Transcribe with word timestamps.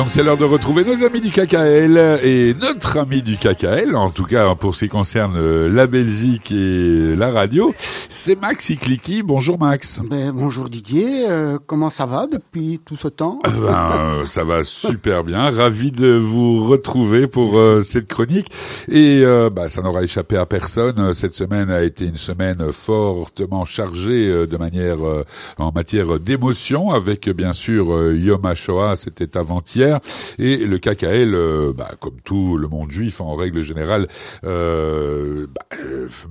donc 0.00 0.10
c'est 0.10 0.22
l'heure 0.22 0.38
de 0.38 0.46
retrouver 0.46 0.82
nos 0.82 1.04
amis 1.04 1.20
du 1.20 1.30
KKL 1.30 2.20
et 2.22 2.54
notre 2.54 2.96
ami 2.96 3.20
du 3.20 3.36
KKL, 3.36 3.94
en 3.94 4.08
tout 4.08 4.24
cas 4.24 4.54
pour 4.54 4.74
ce 4.74 4.86
qui 4.86 4.88
concerne 4.88 5.36
euh, 5.36 5.68
la 5.68 5.86
Belgique 5.86 6.52
et 6.52 7.14
la 7.14 7.30
radio, 7.30 7.74
c'est 8.08 8.40
Max 8.40 8.70
Ikliki. 8.70 9.22
Bonjour 9.22 9.58
Max. 9.58 10.00
Ben, 10.08 10.32
bonjour 10.32 10.70
Didier, 10.70 11.28
euh, 11.28 11.58
comment 11.66 11.90
ça 11.90 12.06
va 12.06 12.26
depuis 12.26 12.80
tout 12.82 12.96
ce 12.96 13.08
temps 13.08 13.40
euh, 13.46 14.20
ben, 14.20 14.26
Ça 14.26 14.42
va 14.42 14.62
super 14.62 15.22
bien, 15.22 15.50
ravi 15.50 15.92
de 15.92 16.14
vous 16.14 16.66
retrouver 16.66 17.26
pour 17.26 17.58
euh, 17.58 17.82
cette 17.82 18.08
chronique. 18.08 18.50
Et 18.88 19.22
bah, 19.52 19.68
ça 19.68 19.82
n'aura 19.82 20.02
échappé 20.02 20.38
à 20.38 20.46
personne. 20.46 21.12
Cette 21.12 21.34
semaine 21.34 21.70
a 21.70 21.82
été 21.82 22.06
une 22.06 22.16
semaine 22.16 22.72
fortement 22.72 23.66
chargée 23.66 24.46
de 24.46 24.56
manière 24.56 24.96
en 25.58 25.72
matière 25.72 26.18
d'émotion 26.18 26.90
avec 26.90 27.28
bien 27.28 27.52
sûr 27.52 28.12
Yom 28.12 28.46
HaShoah, 28.46 28.96
c'était 28.96 29.36
avant-hier 29.36 29.89
et 30.38 30.56
le 30.58 30.78
KKL, 30.78 31.72
bah, 31.76 31.90
comme 31.98 32.20
tout 32.24 32.56
le 32.56 32.68
monde 32.68 32.90
juif 32.90 33.20
en 33.20 33.34
règle 33.34 33.62
générale, 33.62 34.08
euh, 34.44 35.46
bah, 35.54 35.76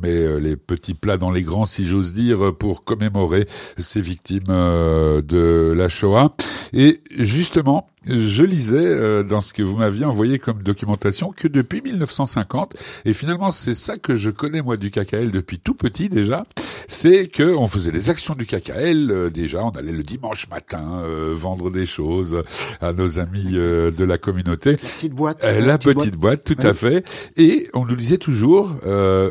met 0.01 0.39
les 0.39 0.55
petits 0.55 0.93
plats 0.93 1.17
dans 1.17 1.31
les 1.31 1.43
grands, 1.43 1.65
si 1.65 1.85
j'ose 1.85 2.13
dire, 2.13 2.55
pour 2.57 2.83
commémorer 2.83 3.47
ces 3.77 4.01
victimes 4.01 4.43
euh, 4.49 5.21
de 5.21 5.73
la 5.75 5.89
Shoah. 5.89 6.35
Et 6.73 7.01
justement, 7.17 7.87
je 8.05 8.43
lisais 8.43 8.77
euh, 8.77 9.23
dans 9.23 9.41
ce 9.41 9.53
que 9.53 9.61
vous 9.61 9.75
m'aviez 9.75 10.05
envoyé 10.05 10.39
comme 10.39 10.63
documentation 10.63 11.33
que 11.35 11.47
depuis 11.47 11.81
1950, 11.81 12.75
et 13.05 13.13
finalement 13.13 13.51
c'est 13.51 13.73
ça 13.73 13.97
que 13.97 14.15
je 14.15 14.31
connais 14.31 14.61
moi 14.61 14.77
du 14.77 14.89
KKL 14.89 15.31
depuis 15.31 15.59
tout 15.59 15.73
petit 15.73 16.07
déjà, 16.07 16.45
c'est 16.87 17.27
que 17.27 17.43
on 17.43 17.67
faisait 17.67 17.91
des 17.91 18.09
actions 18.09 18.35
du 18.35 18.45
KKL 18.45 19.11
euh, 19.11 19.29
déjà, 19.29 19.65
on 19.65 19.71
allait 19.71 19.91
le 19.91 20.03
dimanche 20.03 20.47
matin 20.49 21.01
euh, 21.03 21.33
vendre 21.37 21.69
des 21.69 21.85
choses 21.85 22.43
à 22.79 22.93
nos 22.93 23.19
amis 23.19 23.51
de 23.51 24.03
la 24.03 24.17
communauté. 24.17 24.71
La 24.71 24.77
petite 24.77 25.13
boîte. 25.13 25.43
la, 25.43 25.77
petite, 25.77 26.15
boîte, 26.15 26.43
tout 26.43 26.55
à 26.65 26.73
fait. 26.73 27.05
Et 27.37 27.69
on 27.73 27.85
nous 27.85 27.95
disait 27.95 28.17
toujours, 28.17 28.75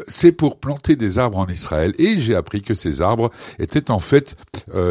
c'est 0.06 0.32
pour 0.32 0.58
planter 0.58 0.96
des 0.96 1.18
arbres 1.18 1.38
en 1.38 1.46
Israël. 1.46 1.94
Et 1.98 2.18
j'ai 2.18 2.34
appris 2.34 2.62
que 2.62 2.74
ces 2.74 3.00
arbres 3.00 3.30
étaient 3.58 3.90
en 3.90 3.98
fait 3.98 4.36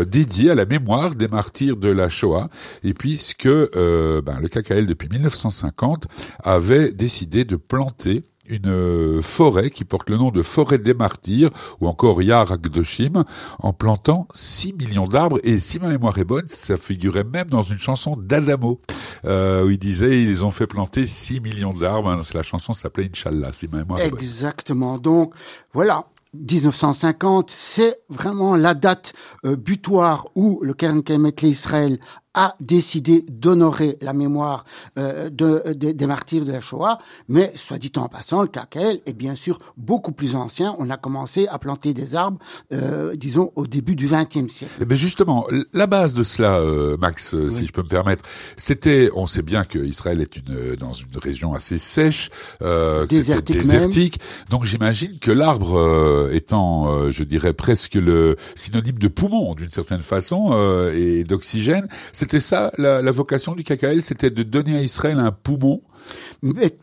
dédiés 0.07 0.51
à 0.51 0.55
la 0.55 0.65
mémoire 0.65 1.15
des 1.15 1.27
martyrs 1.27 1.77
de 1.77 1.89
la 1.89 2.09
Shoah, 2.09 2.49
et 2.83 2.93
puisque 2.93 3.47
euh, 3.77 4.21
ben, 4.21 4.39
le 4.39 4.47
KKL 4.47 4.85
depuis 4.85 5.09
1950 5.09 6.07
avait 6.43 6.91
décidé 6.91 7.45
de 7.45 7.55
planter 7.55 8.23
une 8.47 8.69
euh, 8.69 9.21
forêt 9.21 9.69
qui 9.69 9.83
porte 9.83 10.09
le 10.09 10.17
nom 10.17 10.31
de 10.31 10.41
forêt 10.41 10.77
des 10.77 10.93
martyrs 10.93 11.49
ou 11.81 11.87
encore 11.87 12.21
Yar 12.21 12.51
Akdoshim 12.51 13.25
en 13.59 13.73
plantant 13.73 14.27
6 14.33 14.73
millions 14.73 15.07
d'arbres. 15.07 15.39
Et 15.43 15.59
si 15.59 15.79
ma 15.79 15.89
mémoire 15.89 16.17
est 16.17 16.23
bonne 16.23 16.47
ça 16.47 16.77
figurait 16.77 17.25
même 17.25 17.49
dans 17.49 17.61
une 17.61 17.79
chanson 17.79 18.15
d'Adamo 18.17 18.81
euh, 19.25 19.65
où 19.65 19.69
il 19.69 19.77
disait 19.77 20.21
ils 20.21 20.45
ont 20.45 20.51
fait 20.51 20.67
planter 20.67 21.05
6 21.05 21.41
millions 21.41 21.73
d'arbres. 21.73 22.23
La 22.33 22.43
chanson 22.43 22.73
s'appelait 22.73 23.09
Inch'Allah 23.11 23.51
si 23.53 23.67
ma 23.67 23.79
mémoire 23.79 23.99
est 23.99 24.09
bonne. 24.09 24.19
Exactement. 24.19 24.97
Donc 24.97 25.33
voilà. 25.73 26.05
1950, 26.33 27.49
c'est 27.49 27.99
vraiment 28.09 28.55
la 28.55 28.73
date 28.73 29.13
euh, 29.45 29.55
butoir 29.55 30.27
où 30.35 30.59
le 30.61 30.73
Keren 30.73 31.01
Kemet 31.01 31.33
Israël 31.43 31.99
a 32.37 32.55
décidé 32.59 33.25
d'honorer 33.27 33.97
la 33.99 34.13
mémoire 34.13 34.63
euh, 34.99 35.29
de, 35.31 35.73
des 35.73 36.07
martyrs 36.07 36.45
de 36.45 36.51
la 36.51 36.61
Shoah, 36.61 36.99
mais 37.27 37.51
soit 37.55 37.79
dit 37.79 37.91
en 37.97 38.07
passant, 38.07 38.43
le 38.43 38.47
KKL 38.47 39.01
est 39.07 39.13
bien 39.13 39.33
sûr 39.33 39.57
beaucoup 39.75 40.11
plus 40.11 40.35
ancien. 40.35 40.75
On 40.77 40.91
a 40.91 40.97
commencé 40.97 41.47
à 41.47 41.57
planter 41.57 41.95
des 41.95 42.13
arbres, 42.13 42.37
euh, 42.71 43.15
disons, 43.15 43.51
au 43.55 43.65
début 43.65 43.95
du 43.95 44.07
XXe 44.07 44.53
siècle. 44.53 44.73
Eh 44.79 44.85
bien 44.85 44.95
justement, 44.97 45.47
la 45.73 45.87
base 45.87 46.13
de 46.13 46.21
cela, 46.21 46.59
euh, 46.59 46.95
Max, 46.97 47.33
euh, 47.33 47.49
si 47.49 47.65
je 47.65 47.71
peux 47.71 47.81
me 47.81 47.87
permettre, 47.87 48.23
c'était, 48.55 49.09
on 49.15 49.25
sait 49.25 49.41
bien 49.41 49.63
que 49.63 49.79
Israël 49.79 50.21
est 50.21 50.35
une 50.35 50.55
euh, 50.55 50.75
dans 50.75 50.93
une 50.93 51.17
région 51.17 51.55
assez 51.55 51.79
sèche, 51.79 52.29
euh, 52.61 53.07
désertique, 53.07 53.57
désertique. 53.57 54.19
donc 54.51 54.63
j'imagine 54.65 55.17
que 55.17 55.31
l'arbre 55.31 56.29
étant, 56.31 57.11
je 57.11 57.23
dirais 57.23 57.53
presque 57.53 57.95
le 57.95 58.37
synonyme 58.55 58.99
de 58.99 59.07
poumon 59.07 59.55
d'une 59.55 59.71
certaine 59.71 60.03
façon 60.03 60.51
et 60.93 61.23
d'oxygène, 61.23 61.87
c'était 62.27 62.41
ça 62.41 62.73
la, 62.77 63.01
la, 63.01 63.11
vocation 63.11 63.55
du 63.55 63.63
KKL, 63.63 64.01
c'était 64.01 64.29
de 64.29 64.43
donner 64.43 64.75
à 64.75 64.81
Israël 64.81 65.17
un 65.17 65.31
poumon. 65.31 65.81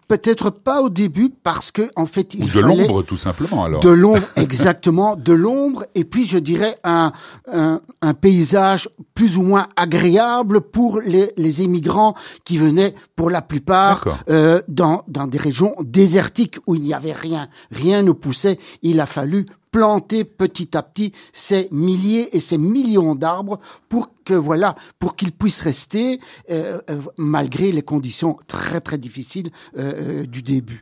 Peut-être 0.08 0.48
pas 0.48 0.80
au 0.80 0.88
début 0.88 1.30
parce 1.42 1.70
que 1.70 1.90
en 1.96 2.06
fait 2.06 2.32
il 2.32 2.44
Ou 2.44 2.48
de 2.48 2.60
l'ombre 2.60 3.02
tout 3.02 3.18
simplement 3.18 3.64
alors. 3.64 3.80
De 3.80 3.90
l'ombre 3.90 4.26
exactement, 4.36 5.16
de 5.16 5.34
l'ombre 5.34 5.84
et 5.94 6.04
puis 6.04 6.26
je 6.26 6.38
dirais 6.38 6.78
un, 6.82 7.12
un, 7.46 7.82
un 8.00 8.14
paysage 8.14 8.88
plus 9.14 9.36
ou 9.36 9.42
moins 9.42 9.68
agréable 9.76 10.62
pour 10.62 11.00
les, 11.00 11.32
les 11.36 11.62
immigrants 11.62 12.14
qui 12.44 12.56
venaient 12.56 12.94
pour 13.14 13.28
la 13.28 13.42
plupart 13.42 14.24
euh, 14.30 14.62
dans 14.66 15.04
dans 15.08 15.26
des 15.26 15.38
régions 15.38 15.74
désertiques 15.82 16.56
où 16.66 16.74
il 16.74 16.82
n'y 16.82 16.94
avait 16.94 17.12
rien, 17.12 17.48
rien 17.70 18.02
ne 18.02 18.12
poussait. 18.12 18.58
Il 18.82 18.98
a 18.98 19.06
fallu 19.06 19.44
planter 19.74 20.22
petit 20.22 20.76
à 20.76 20.84
petit 20.84 21.10
ces 21.32 21.66
milliers 21.72 22.36
et 22.36 22.38
ces 22.38 22.58
millions 22.58 23.16
d'arbres 23.16 23.58
pour 23.88 24.10
que 24.24 24.32
voilà, 24.32 24.76
pour 25.00 25.16
qu'ils 25.16 25.32
puissent 25.32 25.62
rester 25.62 26.20
euh, 26.48 26.80
euh, 26.88 27.00
malgré 27.16 27.72
les 27.72 27.82
conditions 27.82 28.38
très 28.46 28.80
très 28.80 28.98
difficiles 28.98 29.50
euh, 29.76 30.26
du 30.26 30.42
début. 30.42 30.80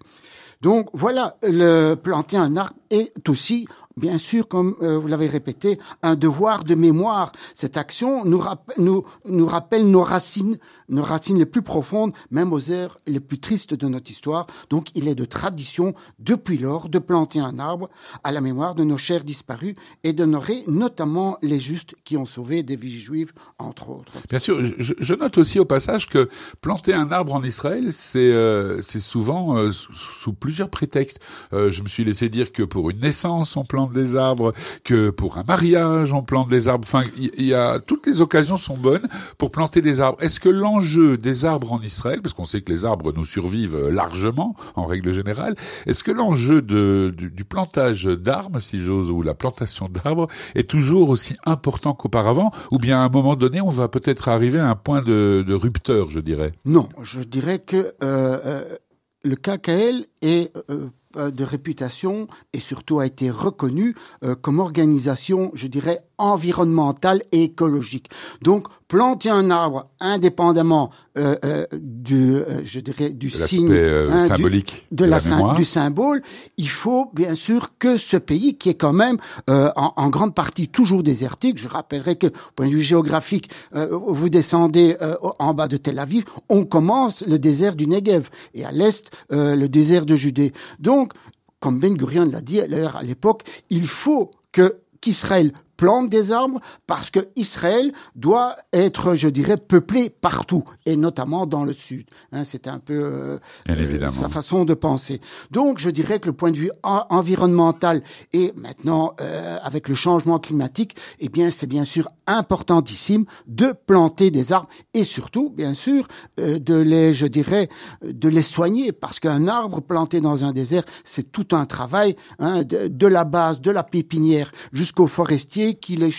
Donc 0.60 0.90
voilà, 0.92 1.38
le 1.42 1.94
planter 1.94 2.36
un 2.36 2.54
arbre 2.54 2.74
est 2.90 3.26
aussi 3.30 3.66
bien 3.96 4.18
sûr, 4.18 4.48
comme 4.48 4.74
euh, 4.82 4.98
vous 4.98 5.08
l'avez 5.08 5.26
répété, 5.26 5.78
un 6.02 6.14
devoir 6.14 6.64
de 6.64 6.74
mémoire. 6.74 7.32
Cette 7.54 7.76
action 7.76 8.24
nous, 8.24 8.38
rappelle 8.38 9.90
nos 9.90 10.02
racines, 10.02 10.58
nos 10.88 11.02
racines 11.02 11.38
les 11.38 11.46
plus 11.46 11.62
profondes, 11.62 12.12
même 12.30 12.52
aux 12.52 12.70
heures 12.70 12.96
les 13.06 13.20
plus 13.20 13.38
tristes 13.38 13.74
de 13.74 13.88
notre 13.88 14.10
histoire. 14.10 14.46
Donc, 14.70 14.88
il 14.94 15.08
est 15.08 15.14
de 15.14 15.24
tradition, 15.24 15.94
depuis 16.18 16.58
lors, 16.58 16.88
de 16.88 16.98
planter 16.98 17.40
un 17.40 17.58
arbre 17.58 17.90
à 18.24 18.32
la 18.32 18.40
mémoire 18.40 18.74
de 18.74 18.84
nos 18.84 18.96
chers 18.96 19.24
disparus 19.24 19.74
et 20.04 20.12
d'honorer 20.12 20.64
notamment 20.66 21.38
les 21.42 21.60
justes 21.60 21.94
qui 22.04 22.16
ont 22.16 22.26
sauvé 22.26 22.62
des 22.62 22.76
vies 22.76 22.98
juives, 22.98 23.32
entre 23.58 23.90
autres. 23.90 24.12
Bien 24.28 24.38
sûr, 24.38 24.60
je, 24.78 25.14
note 25.14 25.38
aussi 25.38 25.58
au 25.58 25.64
passage 25.64 26.08
que 26.08 26.28
planter 26.60 26.94
un 26.94 27.10
arbre 27.10 27.34
en 27.34 27.42
Israël, 27.42 27.90
c'est 27.92 28.18
euh, 28.18 28.80
souvent 28.82 29.56
euh, 29.56 29.70
sous, 29.70 29.94
sous, 29.94 30.32
plusieurs 30.32 30.70
prétextes. 30.70 31.20
Je 31.52 31.82
me 31.82 31.88
suis 31.88 32.04
laissé 32.04 32.28
dire 32.28 32.52
que 32.52 32.62
pour 32.62 32.90
une 32.90 33.00
naissance, 33.00 33.56
on 33.56 33.64
plante 33.64 33.81
des 33.86 34.16
arbres, 34.16 34.52
que 34.84 35.10
pour 35.10 35.38
un 35.38 35.44
mariage, 35.44 36.12
on 36.12 36.22
plante 36.22 36.48
des 36.48 36.68
arbres. 36.68 36.86
Enfin, 36.86 37.04
il 37.16 37.44
y, 37.44 37.54
a 37.54 37.80
toutes 37.80 38.06
les 38.06 38.20
occasions 38.20 38.56
sont 38.56 38.76
bonnes 38.76 39.08
pour 39.38 39.50
planter 39.50 39.82
des 39.82 40.00
arbres. 40.00 40.18
Est-ce 40.22 40.40
que 40.40 40.48
l'enjeu 40.48 41.16
des 41.16 41.44
arbres 41.44 41.72
en 41.72 41.80
Israël, 41.80 42.20
parce 42.22 42.34
qu'on 42.34 42.44
sait 42.44 42.60
que 42.60 42.72
les 42.72 42.84
arbres 42.84 43.12
nous 43.12 43.24
survivent 43.24 43.88
largement 43.88 44.54
en 44.74 44.86
règle 44.86 45.12
générale, 45.12 45.56
est-ce 45.86 46.04
que 46.04 46.10
l'enjeu 46.10 46.62
de, 46.62 47.14
du, 47.16 47.44
plantage 47.44 48.04
d'arbres, 48.04 48.60
si 48.60 48.80
j'ose, 48.80 49.10
ou 49.10 49.22
la 49.22 49.34
plantation 49.34 49.88
d'arbres, 49.88 50.28
est 50.54 50.68
toujours 50.68 51.10
aussi 51.10 51.36
important 51.44 51.94
qu'auparavant, 51.94 52.52
ou 52.70 52.78
bien 52.78 53.00
à 53.00 53.02
un 53.02 53.08
moment 53.08 53.36
donné, 53.36 53.60
on 53.60 53.68
va 53.68 53.88
peut-être 53.88 54.28
arriver 54.28 54.58
à 54.58 54.68
un 54.68 54.74
point 54.76 55.02
de, 55.02 55.44
de 55.46 55.54
rupteur, 55.54 56.10
je 56.10 56.20
dirais? 56.20 56.52
Non, 56.64 56.88
je 57.02 57.20
dirais 57.20 57.58
que 57.58 57.76
euh, 57.76 57.92
euh, 58.02 58.76
le 59.24 59.36
KKL 59.36 60.06
est 60.20 60.56
euh, 60.70 60.88
de 61.16 61.44
réputation 61.44 62.28
et 62.52 62.60
surtout 62.60 63.00
a 63.00 63.06
été 63.06 63.30
reconnu 63.30 63.94
euh, 64.24 64.34
comme 64.34 64.58
organisation, 64.58 65.50
je 65.54 65.66
dirais, 65.66 66.00
environnementale 66.22 67.22
et 67.32 67.42
écologique. 67.44 68.08
Donc, 68.42 68.68
planter 68.86 69.30
un 69.30 69.50
arbre 69.50 69.86
indépendamment 70.00 70.90
euh, 71.16 71.34
euh, 71.44 71.66
du, 71.72 72.34
euh, 72.34 72.60
je 72.62 72.78
dirais, 72.78 73.08
du 73.08 73.30
signe 73.30 73.72
hein, 73.72 74.26
symbolique 74.26 74.86
du, 74.90 74.96
de, 74.98 75.04
la, 75.06 75.18
la 75.18 75.54
du 75.54 75.64
symbole, 75.64 76.22
il 76.58 76.68
faut 76.68 77.10
bien 77.14 77.34
sûr 77.34 77.78
que 77.78 77.96
ce 77.96 78.18
pays, 78.18 78.58
qui 78.58 78.68
est 78.68 78.74
quand 78.74 78.92
même 78.92 79.16
en, 79.48 79.94
en, 79.96 80.10
grande 80.10 80.34
partie 80.34 80.68
toujours 80.68 81.02
désertique, 81.02 81.56
je 81.58 81.68
rappellerai 81.68 82.16
que, 82.16 82.26
au 82.26 82.52
point 82.54 82.66
de 82.66 82.72
vue 82.72 82.82
géographique, 82.82 83.50
vous 83.72 84.28
descendez 84.28 84.96
en 85.38 85.54
bas 85.54 85.68
de 85.68 85.78
Tel 85.78 85.98
Aviv, 85.98 86.24
on 86.50 86.66
commence 86.66 87.24
le 87.26 87.38
désert 87.38 87.76
du 87.76 87.86
Negev 87.86 88.28
et 88.54 88.64
à 88.64 88.72
l'est 88.72 89.10
le 89.30 89.66
désert 89.68 90.04
de 90.04 90.16
Judée. 90.16 90.52
Donc, 90.78 91.12
comme 91.60 91.80
Ben 91.80 91.94
Gurion 91.96 92.26
l'a 92.26 92.42
dit 92.42 92.60
à 92.60 92.66
l'époque, 93.02 93.42
il 93.70 93.86
faut 93.86 94.30
que 94.52 94.76
qu'Israël 95.00 95.52
plante 95.82 96.10
des 96.10 96.30
arbres 96.30 96.60
parce 96.86 97.10
que 97.10 97.18
Israël 97.34 97.90
doit 98.14 98.54
être, 98.72 99.16
je 99.16 99.26
dirais, 99.26 99.56
peuplé 99.56 100.10
partout 100.10 100.62
et 100.86 100.94
notamment 100.96 101.44
dans 101.44 101.64
le 101.64 101.72
sud. 101.72 102.06
Hein, 102.30 102.44
c'est 102.44 102.68
un 102.68 102.78
peu 102.78 102.94
euh, 102.94 103.38
euh, 103.68 104.08
sa 104.08 104.28
façon 104.28 104.64
de 104.64 104.74
penser. 104.74 105.20
Donc, 105.50 105.80
je 105.80 105.90
dirais 105.90 106.20
que 106.20 106.26
le 106.26 106.34
point 106.34 106.52
de 106.52 106.56
vue 106.56 106.70
en 106.84 107.04
environnemental 107.10 108.02
et 108.32 108.52
maintenant 108.54 109.14
euh, 109.20 109.58
avec 109.60 109.88
le 109.88 109.96
changement 109.96 110.38
climatique, 110.38 110.94
eh 111.18 111.28
bien, 111.28 111.50
c'est 111.50 111.66
bien 111.66 111.84
sûr 111.84 112.08
importantissime 112.28 113.24
de 113.48 113.74
planter 113.86 114.30
des 114.30 114.52
arbres 114.52 114.68
et 114.94 115.02
surtout, 115.02 115.50
bien 115.50 115.74
sûr, 115.74 116.06
euh, 116.38 116.60
de 116.60 116.76
les, 116.76 117.12
je 117.12 117.26
dirais, 117.26 117.68
de 118.04 118.28
les 118.28 118.42
soigner 118.42 118.92
parce 118.92 119.18
qu'un 119.18 119.48
arbre 119.48 119.80
planté 119.80 120.20
dans 120.20 120.44
un 120.44 120.52
désert, 120.52 120.84
c'est 121.02 121.32
tout 121.32 121.48
un 121.56 121.66
travail 121.66 122.14
hein, 122.38 122.62
de, 122.62 122.86
de 122.86 123.06
la 123.08 123.24
base, 123.24 123.60
de 123.60 123.72
la 123.72 123.82
pépinière 123.82 124.52
jusqu'au 124.72 125.08
forestier 125.08 125.71
et 125.72 125.74
qui 125.74 125.96
les 125.96 126.10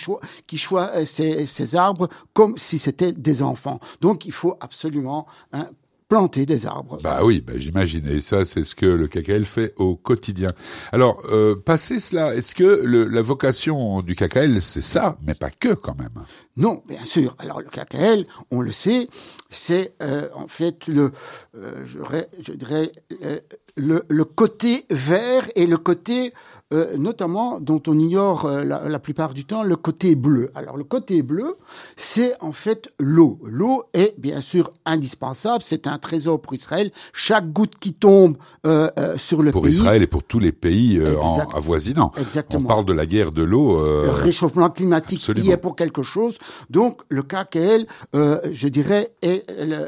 qui 0.46 0.58
choisit 0.58 1.06
ces, 1.06 1.46
ces, 1.46 1.76
arbres 1.76 2.08
comme 2.32 2.58
si 2.58 2.78
c'était 2.78 3.12
des 3.12 3.42
enfants. 3.42 3.80
Donc 4.00 4.26
il 4.26 4.32
faut 4.32 4.56
absolument 4.60 5.26
hein, 5.52 5.68
planter 6.08 6.46
des 6.46 6.66
arbres. 6.66 6.98
Bah 7.02 7.20
oui, 7.24 7.40
bah 7.40 7.54
j'imagine. 7.56 8.06
Et 8.08 8.20
ça, 8.20 8.44
c'est 8.44 8.62
ce 8.62 8.74
que 8.74 8.86
le 8.86 9.08
KKL 9.08 9.44
fait 9.44 9.72
au 9.76 9.96
quotidien. 9.96 10.50
Alors, 10.92 11.22
euh, 11.30 11.56
passer 11.56 11.98
cela, 11.98 12.34
est-ce 12.34 12.54
que 12.54 12.82
le, 12.84 13.08
la 13.08 13.22
vocation 13.22 14.02
du 14.02 14.14
KKL, 14.14 14.60
c'est 14.60 14.80
ça, 14.80 15.16
mais 15.22 15.34
pas 15.34 15.50
que 15.50 15.74
quand 15.74 15.96
même? 15.98 16.24
Non, 16.56 16.82
bien 16.86 17.04
sûr. 17.04 17.34
Alors 17.38 17.60
le 17.60 17.68
KKL, 17.68 18.26
on 18.50 18.60
le 18.60 18.72
sait, 18.72 19.08
c'est 19.50 19.94
euh, 20.02 20.28
en 20.34 20.46
fait 20.46 20.86
le, 20.86 21.10
euh, 21.56 21.82
je, 21.84 21.98
je, 22.40 22.52
dirais, 22.52 22.92
euh, 23.22 23.40
le, 23.76 24.04
le, 24.08 24.24
côté 24.24 24.86
vert 24.90 25.48
et 25.56 25.66
le 25.66 25.78
côté 25.78 26.32
euh, 26.74 26.96
notamment 26.96 27.60
dont 27.60 27.80
on 27.86 27.96
ignore 27.96 28.46
euh, 28.46 28.64
la, 28.64 28.88
la, 28.88 28.98
plupart 28.98 29.32
du 29.32 29.44
temps 29.44 29.62
le 29.62 29.76
côté 29.76 30.16
bleu. 30.16 30.50
Alors 30.56 30.76
le 30.76 30.82
côté 30.82 31.22
bleu, 31.22 31.54
c'est 31.96 32.34
en 32.40 32.50
fait 32.50 32.88
l'eau. 32.98 33.38
L'eau 33.44 33.84
est 33.92 34.14
bien 34.18 34.40
sûr 34.40 34.70
indispensable, 34.84 35.62
c'est 35.62 35.86
un 35.86 35.98
trésor 35.98 36.40
pour 36.40 36.54
Israël. 36.54 36.90
Chaque 37.12 37.52
goutte 37.52 37.78
qui 37.78 37.92
tombe 37.92 38.36
euh, 38.66 38.88
sur 39.18 39.42
le 39.42 39.52
pour 39.52 39.62
pays... 39.62 39.72
Pour 39.72 39.80
Israël 39.82 40.02
et 40.02 40.08
pour 40.08 40.24
tous 40.24 40.40
les 40.40 40.50
pays 40.50 41.00
en 41.00 41.48
avoisinant. 41.54 42.10
Exactement. 42.16 42.64
On 42.64 42.66
parle 42.66 42.84
de 42.86 42.92
la 42.92 43.06
guerre 43.06 43.30
de 43.30 43.44
l'eau. 43.44 43.84
le 43.84 44.10
réchauffement 44.10 44.68
climatique 44.70 45.20
Absolument. 45.20 45.46
y 45.46 45.52
est 45.52 45.56
pour 45.56 45.76
quelque 45.76 46.02
chose. 46.02 46.38
Donc 46.70 47.02
le 47.08 47.22
KKL, 47.22 47.86
je 48.14 48.68
dirais, 48.68 49.12
est 49.22 49.44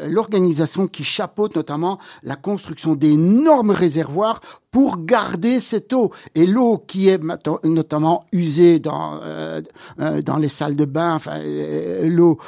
l'organisation 0.09 0.87
qui 0.87 1.03
chapeaute 1.03 1.57
notamment 1.57 1.99
la 2.23 2.37
construction 2.37 2.95
d'énormes 2.95 3.73
réservoirs 3.73 4.41
pour 4.77 5.07
garder 5.07 5.59
cette 5.59 5.95
eau. 5.95 6.13
Et 6.35 6.45
l'eau 6.45 6.85
qui 6.87 7.09
est 7.09 7.19
notamment 7.65 8.27
usée 8.31 8.79
dans 8.79 9.21
euh, 9.23 9.63
euh, 10.01 10.21
dans 10.21 10.37
les 10.37 10.51
salles 10.51 10.77
de 10.77 10.85
bain, 10.85 11.15
enfin 11.15 11.41
euh, 11.41 12.07
l'eau 12.07 12.39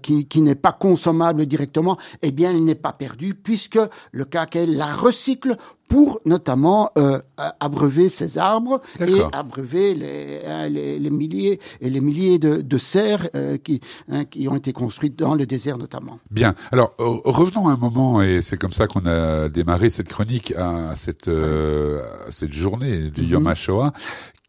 qui, 0.00 0.40
n'est 0.40 0.54
pas 0.54 0.72
consommable 0.72 1.44
directement, 1.44 1.98
eh 2.22 2.30
bien 2.30 2.52
elle 2.52 2.64
n'est 2.64 2.74
pas 2.74 2.94
perdue 2.94 3.34
puisque 3.34 3.78
le 4.12 4.24
KKL 4.24 4.74
la 4.74 4.86
recycle 4.86 5.58
pour 5.88 6.20
notamment 6.24 6.90
euh, 6.98 7.20
abreuver 7.60 8.08
ces 8.08 8.38
arbres 8.38 8.80
et 9.00 9.20
abreuver 9.32 9.94
les, 9.94 10.40
hein, 10.46 10.68
les, 10.68 10.98
les, 10.98 11.10
milliers 11.10 11.60
et 11.80 11.90
les 11.90 12.00
milliers 12.00 12.38
de, 12.38 12.62
de 12.62 12.78
serres 12.78 13.28
euh, 13.34 13.56
qui, 13.58 13.80
hein, 14.10 14.24
qui 14.24 14.48
ont 14.48 14.56
été 14.56 14.72
construites 14.72 15.18
dans 15.18 15.34
le 15.34 15.46
désert 15.46 15.78
notamment. 15.78 16.18
Bien. 16.30 16.54
Alors 16.72 16.94
revenons 16.98 17.68
un 17.68 17.76
moment 17.76 18.22
et 18.22 18.42
c'est 18.42 18.56
comme 18.56 18.72
ça 18.72 18.86
qu'on 18.86 19.06
a 19.06 19.48
démarré 19.48 19.90
cette 19.90 20.08
chronique 20.08 20.52
à 20.56 20.94
cette 20.94 21.28
euh, 21.28 22.02
à 22.28 22.30
cette 22.30 22.52
journée 22.52 23.10
du 23.10 23.22
-hmm. 23.22 23.30
Yom 23.32 23.46
HaShoah. 23.46 23.92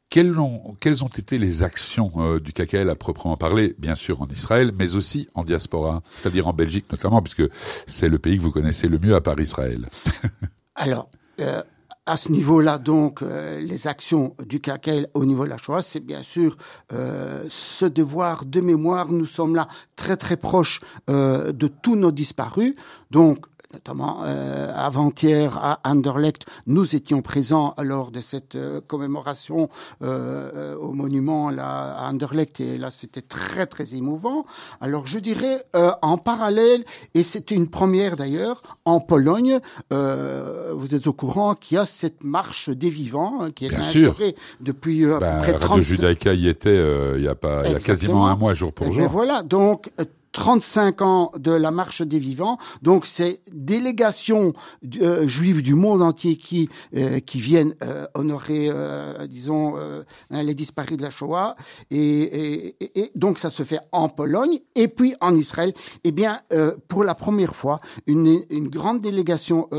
Quelles 0.10 0.40
ont, 0.40 0.76
quelles 0.80 1.04
ont 1.04 1.08
été 1.10 1.38
les 1.38 1.62
actions 1.64 2.10
euh, 2.18 2.40
du 2.40 2.54
KKL 2.54 2.90
à 2.90 2.96
proprement 2.96 3.36
parler, 3.36 3.76
bien 3.80 3.96
sûr 3.96 4.22
en 4.22 4.28
Israël, 4.28 4.72
mais 4.78 4.96
aussi 4.96 5.28
en 5.34 5.44
diaspora, 5.44 6.04
c'est-à-dire 6.16 6.48
en 6.48 6.54
Belgique 6.54 6.86
notamment, 6.92 7.22
puisque 7.22 7.44
c'est 7.88 8.08
le 8.08 8.18
pays 8.18 8.38
que 8.38 8.44
vous 8.44 8.52
connaissez 8.52 8.88
le 8.88 8.98
mieux 8.98 9.16
à 9.16 9.22
part 9.22 9.40
Israël? 9.40 9.90
Alors, 10.76 11.10
euh, 11.40 11.62
à 12.06 12.18
ce 12.18 12.32
niveau-là, 12.32 12.78
donc, 12.78 13.24
euh, 13.24 13.60
les 13.60 13.88
actions 13.88 14.36
du 14.46 14.60
CACEL 14.62 15.08
au 15.16 15.26
niveau 15.26 15.44
de 15.44 15.50
la 15.50 15.58
Shoah, 15.58 15.82
c'est 15.82 16.02
bien 16.02 16.22
sûr 16.22 16.56
euh, 16.94 17.46
ce 17.50 17.86
devoir 17.86 18.46
de 18.46 18.62
mémoire. 18.62 19.12
Nous 19.12 19.26
sommes 19.26 19.56
là 19.56 19.68
très 19.96 20.16
très 20.16 20.38
proches 20.38 20.82
de 21.08 21.68
tous 21.82 21.96
nos 21.96 22.12
disparus. 22.12 22.74
Donc, 23.10 23.46
notamment 23.74 24.24
euh, 24.26 24.72
avant-hier 24.76 25.58
à 25.58 25.80
Anderlecht, 25.84 26.46
nous 26.68 26.96
étions 26.96 27.22
présents 27.22 27.74
lors 27.82 28.12
de 28.12 28.22
cette 28.22 28.56
euh, 28.56 28.82
commémoration 28.86 29.70
euh, 30.02 30.76
au 30.78 30.94
monument 30.94 31.50
là, 31.50 31.96
à 31.98 32.10
Anderlecht 32.10 32.60
et 32.60 32.78
là 32.78 32.92
c'était 32.92 33.22
très 33.22 33.66
très 33.66 33.96
émouvant. 33.96 34.46
Alors 34.82 35.08
je 35.08 35.20
dirais 35.20 35.64
euh, 35.76 35.92
en 36.02 36.18
parallèle, 36.18 36.84
et 37.14 37.24
c'est 37.24 37.52
une 37.52 37.68
première 37.68 38.16
d'ailleurs, 38.16 38.62
en 38.86 39.00
Pologne, 39.00 39.60
euh, 39.92 40.72
vous 40.76 40.96
êtes 40.96 41.08
au 41.08 41.14
courant 41.14 41.56
qu'il 41.56 41.76
y 41.76 41.78
a 41.80 41.86
cette 41.86 42.24
marche 42.24 42.70
des 42.70 42.90
vivants 42.90 43.42
hein, 43.42 43.52
qui 43.52 43.66
est 43.66 43.76
instaurée 43.76 44.36
depuis 44.62 45.06
euh, 45.06 45.20
bah, 45.20 45.40
près 45.42 45.54
de 45.54 45.58
30 45.58 45.70
Radio 45.70 45.84
Judaïka 45.84 46.34
y 46.34 46.48
était 46.48 46.82
il 47.16 47.24
y 47.24 47.28
a 47.28 47.36
pas 47.36 47.64
il 47.66 47.72
y 47.72 47.76
a 47.76 47.80
quasiment 47.80 48.28
un 48.28 48.36
mois 48.36 48.54
jour 48.54 48.74
pour 48.74 48.88
et 48.88 48.94
jour. 48.94 49.08
voilà, 49.10 49.44
donc 49.44 49.92
35 50.36 51.02
ans 51.02 51.32
de 51.38 51.52
la 51.52 51.72
marche 51.72 52.02
des 52.02 52.20
vivants. 52.20 52.58
Donc 52.82 53.06
c'est 53.06 53.42
délégations 53.52 54.54
euh, 55.02 55.28
juives 55.28 55.62
du 55.62 55.76
monde 55.76 56.02
entier 56.02 56.36
qui 56.36 56.70
euh, 56.96 57.20
qui 57.20 57.40
viennent 57.40 57.76
euh, 57.82 58.06
honorer, 58.14 58.68
euh, 58.70 59.28
disons, 59.28 59.76
hein, 59.78 60.44
les 60.44 60.54
disparus 60.54 60.98
de 60.98 61.02
la 61.02 61.10
Shoah. 61.10 61.56
Et, 61.90 62.76
donc 63.16 63.40
ça 63.40 63.50
se 63.50 63.64
fait 63.64 63.80
en 63.92 64.10
Pologne 64.10 64.60
et 64.76 64.88
puis 64.88 65.16
en 65.22 65.36
Israël. 65.36 65.74
Eh 66.04 66.12
bien, 66.12 66.42
pour 66.88 67.04
la 67.04 67.16
première 67.16 67.56
fois, 67.56 67.80
une, 68.08 68.44
une 68.50 68.68
grande 68.68 69.00
délégation 69.00 69.70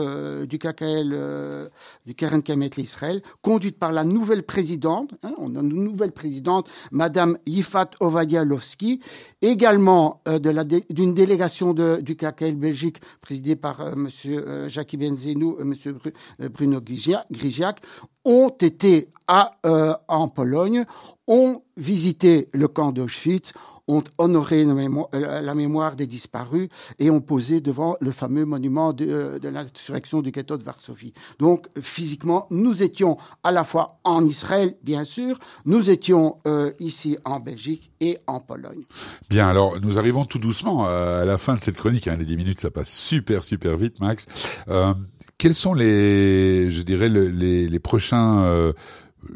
du 0.49 0.59
KKL, 0.59 1.70
du 2.06 2.14
Keren 2.14 2.43
Kamet 2.43 2.70
l'Israël, 2.76 3.23
conduite 3.43 3.79
par 3.79 3.93
la 3.93 4.05
nouvelle 4.05 4.43
présidente. 4.43 5.11
Hein, 5.23 5.35
on 5.38 5.55
a 5.56 5.61
une 5.61 5.85
nouvelle 5.85 6.12
présidente, 6.12 6.69
Madame 6.91 7.38
Yifat 7.47 7.91
Ovadialovski, 8.00 9.00
également 9.43 10.23
de 10.26 10.45
d'une 10.90 11.14
délégation 11.14 11.75
du 11.75 12.16
KKL 12.16 12.54
Belgique 12.56 12.98
présidée 13.20 13.56
par 13.56 13.81
euh, 13.81 13.94
Monsieur 13.96 14.46
euh, 14.46 14.69
Jacques 14.69 14.96
Benzenou 14.96 15.56
et 15.60 15.93
Bru, 15.93 16.12
euh, 16.40 16.48
Bruno 16.48 16.81
Grigiac 16.81 17.81
ont 18.25 18.50
été 18.60 19.08
en 19.28 20.28
Pologne, 20.28 20.84
ont 21.26 21.62
visité 21.76 22.49
le 22.52 22.69
camp 22.69 22.93
d'Auschwitz, 22.93 23.52
ont 23.88 24.02
honoré 24.19 24.64
la 24.64 24.75
mémoire, 24.75 25.08
la 25.12 25.55
mémoire, 25.55 25.96
des 25.96 26.06
disparus 26.06 26.69
et 26.99 27.11
ont 27.11 27.20
posé 27.20 27.61
devant 27.61 27.96
le 28.00 28.11
fameux 28.11 28.44
monument 28.44 28.93
de, 28.93 29.38
de 29.40 29.49
l'insurrection 29.49 30.23
du 30.23 30.31
ghetto 30.31 30.56
de 30.56 30.64
Varsovie. 30.64 31.12
Donc, 31.38 31.67
physiquement, 31.81 32.46
nous 32.50 32.82
étions 32.82 33.17
à 33.44 33.52
la 33.52 33.64
fois 33.64 33.99
en 34.05 34.25
Israël, 34.25 34.75
bien 34.82 35.05
sûr, 35.05 35.38
nous 35.64 35.90
étions 35.90 36.38
euh, 36.46 36.73
ici 36.81 37.17
en 37.25 37.38
Belgique 37.38 37.90
et 38.00 38.19
en 38.26 38.40
Pologne. 38.40 38.82
Bien, 39.31 39.49
alors 39.49 39.81
nous 39.81 39.99
arrivons 39.99 40.25
tout 40.25 40.38
doucement 40.38 40.87
à 40.87 41.25
la 41.25 41.38
fin 41.38 41.55
de 41.55 41.61
cette 41.61 41.76
chronique. 41.76 42.08
Hein, 42.08 42.17
les 42.19 42.25
10 42.25 42.37
minutes, 42.37 42.61
ça 42.61 42.70
passe 42.70 42.90
super, 42.90 43.44
super 43.44 43.76
vite, 43.76 44.00
Max. 44.00 44.26
Euh, 44.69 44.94
quels 45.38 45.55
sont 45.55 45.75
les, 45.75 46.70
je 46.70 46.82
dirais, 46.82 47.08
le, 47.08 47.28
les, 47.28 47.78
prochains... 47.78 48.43
Euh, 48.44 48.73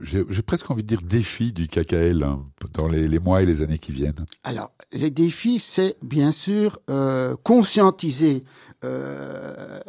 j'ai 0.02 0.42
presque 0.42 0.70
envie 0.70 0.82
de 0.82 0.88
dire 0.88 1.02
défis 1.02 1.52
du 1.52 1.68
Hein, 1.92 2.44
dans 2.74 2.88
les, 2.88 3.18
mois 3.18 3.42
et 3.42 3.46
les 3.46 3.62
années 3.62 3.78
qui 3.78 3.92
viennent 3.92 4.26
Alors, 4.44 4.70
les 4.92 5.10
défis, 5.10 5.58
c'est 5.58 5.96
bien 6.02 6.30
sûr 6.32 6.78
euh, 6.90 7.34
conscientiser 7.42 8.42
euh, 8.84 9.80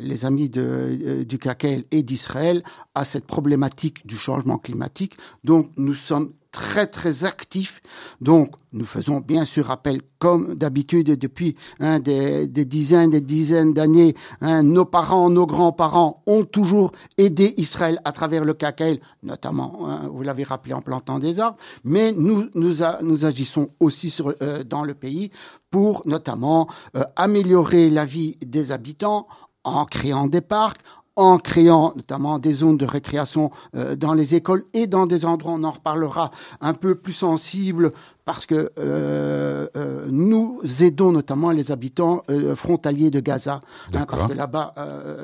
les 0.00 0.24
amis 0.24 0.48
de, 0.48 0.60
euh, 0.60 1.24
du 1.24 1.38
KKL 1.38 1.84
et 1.90 2.02
d'Israël 2.02 2.62
à 2.94 3.04
cette 3.04 3.26
problématique 3.26 4.06
du 4.06 4.16
changement 4.16 4.58
climatique. 4.58 5.14
Donc, 5.44 5.70
nous 5.76 5.94
sommes 5.94 6.32
très 6.52 6.86
très 6.86 7.24
actifs. 7.24 7.80
Donc, 8.20 8.54
nous 8.72 8.84
faisons 8.84 9.20
bien 9.20 9.44
sûr 9.44 9.70
appel, 9.70 10.00
comme 10.18 10.54
d'habitude 10.54 11.18
depuis 11.18 11.56
des, 11.80 12.46
des, 12.46 12.64
dizaines 12.64 13.10
des 13.10 13.20
dizaines 13.20 13.72
d'années. 13.72 14.14
Hein, 14.40 14.62
nos 14.62 14.84
parents, 14.84 15.30
nos 15.30 15.46
grands-parents 15.46 16.22
ont 16.26 16.44
toujours 16.44 16.92
aidé 17.18 17.54
Israël 17.56 18.00
à 18.04 18.12
travers 18.12 18.44
le 18.44 18.54
KKL, 18.54 18.98
notamment, 19.22 19.88
hein, 19.88 20.08
vous 20.12 20.22
l'avez 20.22 20.44
rappelé, 20.44 20.74
en 20.74 20.82
plantant 20.82 21.18
des 21.18 21.40
arbres. 21.40 21.58
Mais 21.84 22.12
nous, 22.12 22.48
nous, 22.54 23.24
agissons 23.24 23.70
aussi 23.80 24.14
euh, 24.42 24.64
dans 24.64 24.84
le 24.84 24.94
pays 24.94 25.30
pour 25.70 26.02
notamment 26.04 26.68
euh, 26.96 27.04
améliorer 27.16 27.90
la 27.90 28.04
vie 28.04 28.36
des 28.44 28.72
habitants 28.72 29.26
en 29.64 29.84
créant 29.84 30.26
des 30.26 30.40
parcs, 30.40 30.80
en 31.20 31.38
créant 31.38 31.92
notamment 31.96 32.38
des 32.38 32.54
zones 32.54 32.78
de 32.78 32.86
récréation 32.86 33.50
euh, 33.76 33.94
dans 33.94 34.14
les 34.14 34.34
écoles 34.34 34.64
et 34.72 34.86
dans 34.86 35.06
des 35.06 35.26
endroits, 35.26 35.52
on 35.52 35.64
en 35.64 35.70
reparlera, 35.70 36.30
un 36.62 36.72
peu 36.72 36.94
plus 36.94 37.12
sensibles 37.12 37.90
parce 38.24 38.46
que 38.46 38.70
euh, 38.78 39.66
euh, 39.76 40.06
nous 40.08 40.60
aidons 40.80 41.12
notamment 41.12 41.50
les 41.50 41.70
habitants 41.72 42.22
euh, 42.30 42.54
frontaliers 42.54 43.10
de 43.10 43.20
Gaza, 43.20 43.60
hein, 43.94 44.06
parce 44.06 44.26
que 44.28 44.32
là-bas, 44.32 44.74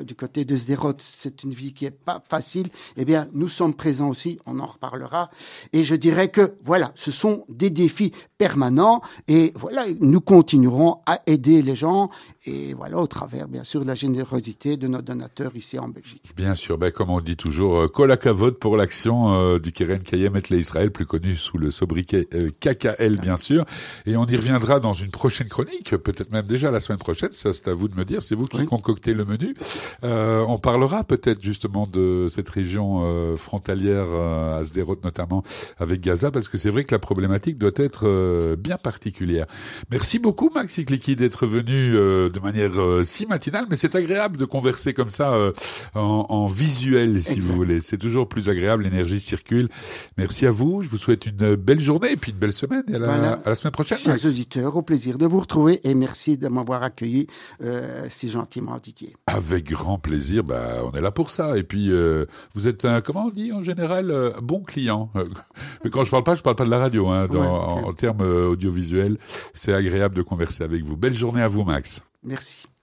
du 0.05 0.15
côté 0.15 0.45
de 0.45 0.55
Sderot, 0.55 0.93
c'est 0.99 1.43
une 1.43 1.51
vie 1.51 1.73
qui 1.73 1.85
est 1.85 1.91
pas 1.91 2.21
facile. 2.27 2.69
Eh 2.95 3.05
bien, 3.05 3.27
nous 3.33 3.47
sommes 3.47 3.73
présents 3.73 4.09
aussi, 4.09 4.39
on 4.45 4.59
en 4.59 4.65
reparlera. 4.65 5.29
Et 5.73 5.83
je 5.83 5.95
dirais 5.95 6.29
que 6.29 6.55
voilà, 6.63 6.91
ce 6.95 7.11
sont 7.11 7.45
des 7.49 7.69
défis 7.69 8.11
permanents, 8.37 9.01
et 9.27 9.53
voilà, 9.55 9.85
nous 9.99 10.21
continuerons 10.21 10.99
à 11.05 11.21
aider 11.27 11.61
les 11.61 11.75
gens, 11.75 12.09
et 12.45 12.73
voilà, 12.73 12.97
au 12.97 13.07
travers, 13.07 13.47
bien 13.47 13.63
sûr, 13.63 13.81
de 13.81 13.87
la 13.87 13.95
générosité 13.95 14.77
de 14.77 14.87
nos 14.87 15.01
donateurs 15.01 15.55
ici 15.55 15.77
en 15.79 15.87
Belgique. 15.87 16.23
Bien 16.35 16.55
sûr, 16.55 16.77
ben, 16.77 16.91
comme 16.91 17.09
on 17.09 17.21
dit 17.21 17.35
toujours, 17.35 17.91
Kolakavod 17.91 18.57
pour 18.59 18.77
l'action 18.77 19.57
du 19.57 19.71
Keren 19.71 20.01
Kayem 20.01 20.35
et 20.37 20.55
Israël, 20.55 20.91
plus 20.91 21.05
connu 21.05 21.35
sous 21.35 21.57
le 21.57 21.71
sobriquet 21.71 22.27
KK 22.59 22.86
qu'à 22.87 22.95
elle, 22.99 23.17
bien 23.17 23.37
sûr. 23.37 23.65
Et 24.05 24.15
on 24.17 24.25
y 24.25 24.35
reviendra 24.35 24.79
dans 24.79 24.93
une 24.93 25.11
prochaine 25.11 25.47
chronique, 25.47 25.95
peut-être 25.97 26.31
même 26.31 26.45
déjà 26.45 26.71
la 26.71 26.79
semaine 26.79 26.99
prochaine. 26.99 27.29
Ça, 27.33 27.53
c'est 27.53 27.67
à 27.67 27.73
vous 27.73 27.87
de 27.87 27.95
me 27.95 28.05
dire. 28.05 28.21
C'est 28.21 28.35
vous 28.35 28.47
qui 28.47 28.65
concoctez 28.65 29.13
le 29.13 29.25
menu. 29.25 29.55
Euh, 30.03 30.43
on 30.47 30.57
parlera 30.57 31.03
peut-être 31.03 31.41
justement 31.41 31.87
de 31.87 32.27
cette 32.29 32.49
région 32.49 33.01
euh, 33.03 33.37
frontalière 33.37 34.05
euh, 34.09 34.61
à 34.61 34.65
Sderot 34.65 34.97
notamment 35.03 35.43
avec 35.77 36.01
Gaza, 36.01 36.31
parce 36.31 36.47
que 36.47 36.57
c'est 36.57 36.69
vrai 36.69 36.83
que 36.83 36.93
la 36.93 36.99
problématique 36.99 37.57
doit 37.57 37.71
être 37.75 38.07
euh, 38.07 38.55
bien 38.55 38.77
particulière. 38.77 39.45
Merci 39.91 40.19
beaucoup, 40.19 40.49
Maxi 40.53 40.85
Clicky, 40.85 41.15
d'être 41.15 41.45
venu 41.45 41.91
de 41.91 42.39
manière 42.39 42.71
si 43.03 43.25
matinale, 43.25 43.65
mais 43.69 43.75
c'est 43.75 43.95
agréable 43.95 44.37
de 44.37 44.45
converser 44.45 44.93
comme 44.93 45.09
ça 45.09 45.51
en, 45.95 46.25
en, 46.29 46.47
visuel, 46.47 47.21
si 47.21 47.39
vous 47.39 47.53
voulez. 47.53 47.81
C'est 47.81 47.97
toujours 47.97 48.27
plus 48.27 48.49
agréable. 48.49 48.83
L'énergie 48.83 49.19
circule. 49.19 49.69
Merci 50.17 50.45
à 50.45 50.51
vous. 50.51 50.81
Je 50.81 50.89
vous 50.89 50.97
souhaite 50.97 51.25
une 51.25 51.55
belle 51.55 51.79
journée 51.79 52.11
et 52.11 52.17
puis 52.17 52.31
une 52.31 52.37
belle 52.37 52.53
semaine. 52.53 52.76
Et 52.87 52.95
à 52.95 52.99
la, 52.99 53.33
à 53.33 53.49
la 53.49 53.55
semaine 53.55 53.71
prochaine. 53.71 53.97
Chers 53.97 54.23
auditeurs, 54.25 54.75
au 54.75 54.81
plaisir 54.81 55.17
de 55.17 55.25
vous 55.25 55.39
retrouver 55.39 55.81
et 55.87 55.93
merci 55.93 56.37
de 56.37 56.47
m'avoir 56.47 56.83
accueilli 56.83 57.27
euh, 57.61 58.07
si 58.09 58.29
gentiment 58.29 58.77
Didier. 58.77 59.15
Avec 59.27 59.69
grand 59.69 59.99
plaisir. 59.99 60.43
Bah, 60.43 60.81
on 60.83 60.91
est 60.91 61.01
là 61.01 61.11
pour 61.11 61.29
ça. 61.29 61.57
Et 61.57 61.63
puis, 61.63 61.91
euh, 61.91 62.25
vous 62.55 62.67
êtes 62.67 62.85
un, 62.85 63.01
comment 63.01 63.25
on 63.25 63.29
dit 63.29 63.51
en 63.51 63.61
général, 63.61 64.11
euh, 64.11 64.31
bon 64.41 64.61
client. 64.61 65.09
Mais 65.83 65.89
quand 65.89 66.03
je 66.03 66.11
parle 66.11 66.23
pas, 66.23 66.35
je 66.35 66.43
parle 66.43 66.55
pas 66.55 66.65
de 66.65 66.69
la 66.69 66.79
radio. 66.79 67.07
Hein, 67.07 67.27
dans, 67.27 67.41
en, 67.41 67.83
en 67.83 67.93
termes 67.93 68.21
audiovisuels, 68.21 69.17
c'est 69.53 69.73
agréable 69.73 70.15
de 70.15 70.21
converser 70.21 70.63
avec 70.63 70.83
vous. 70.83 70.95
Belle 70.95 71.13
journée 71.13 71.41
à 71.41 71.47
vous, 71.47 71.63
Max. 71.63 72.01
Merci. 72.23 72.67